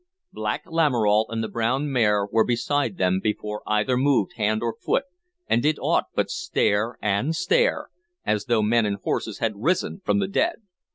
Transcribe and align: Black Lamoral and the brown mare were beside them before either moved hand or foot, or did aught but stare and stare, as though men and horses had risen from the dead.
Black 0.33 0.63
Lamoral 0.65 1.27
and 1.29 1.43
the 1.43 1.47
brown 1.47 1.91
mare 1.91 2.25
were 2.25 2.43
beside 2.43 2.97
them 2.97 3.19
before 3.21 3.61
either 3.67 3.95
moved 3.95 4.33
hand 4.33 4.63
or 4.63 4.75
foot, 4.83 5.03
or 5.47 5.57
did 5.57 5.77
aught 5.79 6.05
but 6.15 6.31
stare 6.31 6.97
and 7.03 7.35
stare, 7.35 7.89
as 8.25 8.45
though 8.45 8.63
men 8.63 8.87
and 8.87 8.97
horses 9.03 9.37
had 9.37 9.53
risen 9.61 10.01
from 10.03 10.17
the 10.17 10.27
dead. 10.27 10.63